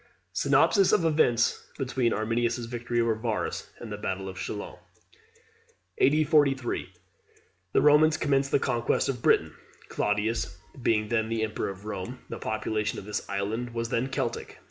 [0.33, 4.79] ]SYNOPSIS OF EVENTS BETWEEN ARMINIUS'S VICTORY OVER VARUS, AND THE BATTLE OF CHALONS.
[5.99, 6.23] A.D.
[6.23, 6.91] 43.
[7.73, 9.53] The Romans commence the conquest of Britain,
[9.89, 12.17] Claudius being then Emperor of Rome.
[12.29, 14.57] The population of this island was then Celtic.